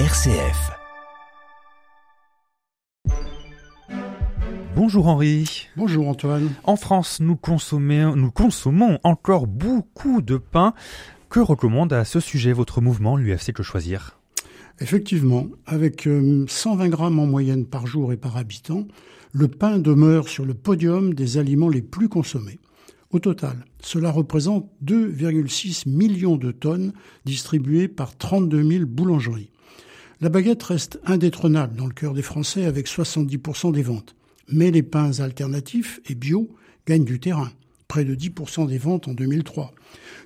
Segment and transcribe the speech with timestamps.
[0.00, 0.72] RCF.
[4.74, 5.68] Bonjour Henri.
[5.76, 6.50] Bonjour Antoine.
[6.64, 7.38] En France, nous,
[8.16, 10.74] nous consommons encore beaucoup de pain.
[11.30, 14.18] Que recommande à ce sujet votre mouvement, l'UFC Que Choisir?
[14.80, 16.08] Effectivement, avec
[16.48, 18.88] 120 euh, grammes en moyenne par jour et par habitant,
[19.30, 22.58] le pain demeure sur le podium des aliments les plus consommés.
[23.14, 26.92] Au total, cela représente 2,6 millions de tonnes
[27.24, 29.52] distribuées par 32 000 boulangeries.
[30.20, 34.16] La baguette reste indétrônable dans le cœur des Français avec 70% des ventes.
[34.48, 36.56] Mais les pains alternatifs et bio
[36.88, 37.52] gagnent du terrain,
[37.86, 39.72] près de 10% des ventes en 2003.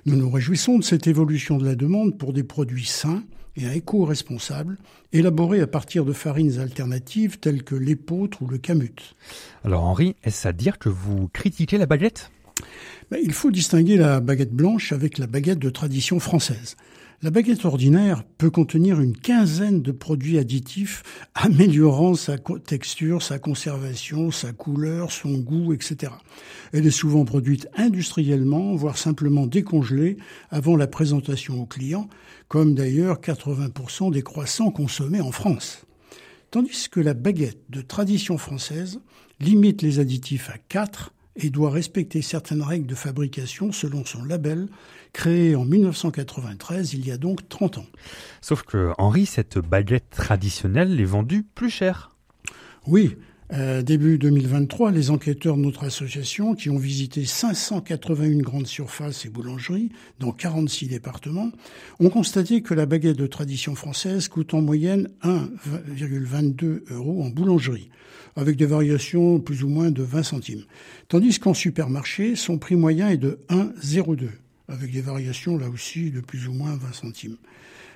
[0.07, 3.23] Nous nous réjouissons de cette évolution de la demande pour des produits sains
[3.55, 4.79] et éco-responsable,
[5.13, 9.15] élaborés à partir de farines alternatives telles que l'épeautre ou le camut.
[9.63, 12.31] Alors Henri, est-ce à dire que vous critiquez la baguette?
[13.11, 16.75] Ben, il faut distinguer la baguette blanche avec la baguette de tradition française.
[17.21, 21.03] La baguette ordinaire peut contenir une quinzaine de produits additifs
[21.35, 26.13] améliorant sa texture, sa conservation, sa couleur, son goût, etc.
[26.71, 30.15] Elle est souvent produite industriellement, voire simplement décongelée
[30.49, 32.07] avant la présentation au client,
[32.47, 35.85] comme d'ailleurs 80% des croissants consommés en France.
[36.51, 39.01] Tandis que la baguette de tradition française
[39.41, 44.67] limite les additifs à 4 et doit respecter certaines règles de fabrication selon son label,
[45.13, 47.85] créé en 1993, il y a donc 30 ans.
[48.41, 52.11] Sauf que, Henri, cette baguette traditionnelle est vendue plus cher.
[52.85, 53.17] Oui,
[53.51, 59.29] euh, début 2023, les enquêteurs de notre association, qui ont visité 581 grandes surfaces et
[59.29, 61.51] boulangeries dans 46 départements,
[61.99, 67.89] ont constaté que la baguette de tradition française coûte en moyenne 1,22 euros en boulangerie,
[68.35, 70.65] avec des variations plus ou moins de 20 centimes.
[71.07, 74.29] Tandis qu'en supermarché, son prix moyen est de 1,02,
[74.67, 77.37] avec des variations là aussi de plus ou moins 20 centimes.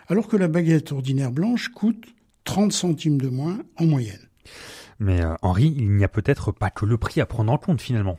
[0.08, 2.06] Alors que la baguette ordinaire blanche coûte
[2.44, 4.28] 30 centimes de moins en moyenne.
[5.04, 7.82] Mais euh, Henri, il n'y a peut-être pas que le prix à prendre en compte
[7.82, 8.18] finalement.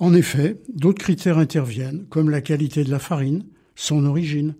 [0.00, 3.44] En effet, d'autres critères interviennent, comme la qualité de la farine,
[3.76, 4.56] son origine.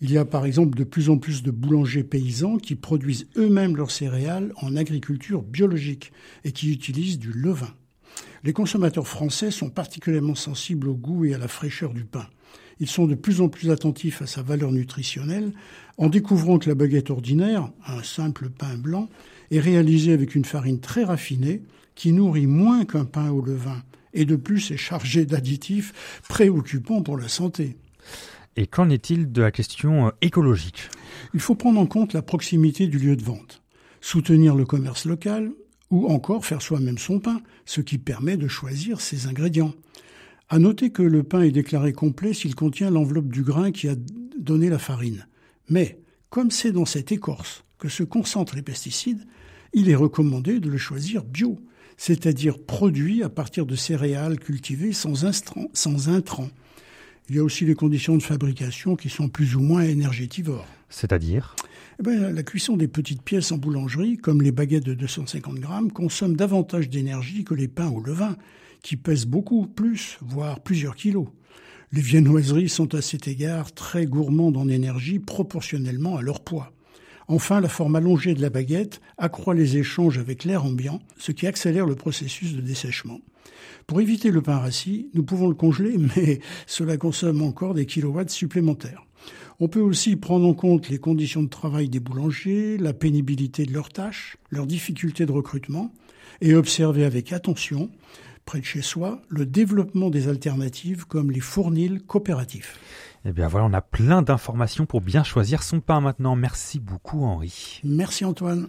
[0.00, 3.76] Il y a par exemple de plus en plus de boulangers paysans qui produisent eux-mêmes
[3.76, 6.12] leurs céréales en agriculture biologique
[6.44, 7.74] et qui utilisent du levain.
[8.44, 12.26] Les consommateurs français sont particulièrement sensibles au goût et à la fraîcheur du pain.
[12.80, 15.52] Ils sont de plus en plus attentifs à sa valeur nutritionnelle
[15.98, 19.08] en découvrant que la baguette ordinaire, un simple pain blanc,
[19.52, 21.62] est réalisé avec une farine très raffinée
[21.94, 23.82] qui nourrit moins qu'un pain au levain
[24.14, 27.76] et de plus est chargé d'additifs préoccupants pour la santé.
[28.56, 30.88] Et qu'en est-il de la question euh, écologique?
[31.34, 33.62] Il faut prendre en compte la proximité du lieu de vente,
[34.00, 35.52] soutenir le commerce local
[35.90, 39.74] ou encore faire soi-même son pain, ce qui permet de choisir ses ingrédients.
[40.48, 43.94] À noter que le pain est déclaré complet s'il contient l'enveloppe du grain qui a
[44.38, 45.26] donné la farine.
[45.68, 49.26] Mais, comme c'est dans cette écorce que se concentrent les pesticides,
[49.72, 51.58] il est recommandé de le choisir bio,
[51.96, 55.26] c'est-à-dire produit à partir de céréales cultivées sans,
[55.72, 56.50] sans intrants.
[57.28, 60.68] Il y a aussi les conditions de fabrication qui sont plus ou moins énergétivores.
[60.90, 61.56] C'est-à-dire?
[61.98, 65.90] Eh ben, La cuisson des petites pièces en boulangerie, comme les baguettes de 250 grammes,
[65.90, 68.36] consomme davantage d'énergie que les pains au levain,
[68.82, 71.26] qui pèsent beaucoup plus, voire plusieurs kilos.
[71.90, 76.72] Les viennoiseries sont à cet égard très gourmandes en énergie proportionnellement à leur poids.
[77.32, 81.46] Enfin, la forme allongée de la baguette accroît les échanges avec l'air ambiant, ce qui
[81.46, 83.20] accélère le processus de dessèchement.
[83.86, 88.28] Pour éviter le pain rassis, nous pouvons le congeler, mais cela consomme encore des kilowatts
[88.28, 89.06] supplémentaires.
[89.60, 93.72] On peut aussi prendre en compte les conditions de travail des boulangers, la pénibilité de
[93.72, 95.90] leurs tâches, leurs difficultés de recrutement,
[96.42, 97.88] et observer avec attention,
[98.44, 102.78] près de chez soi, le développement des alternatives comme les fournils coopératifs.
[103.24, 106.34] Eh bien voilà, on a plein d'informations pour bien choisir son pain maintenant.
[106.34, 107.80] Merci beaucoup Henri.
[107.84, 108.68] Merci Antoine.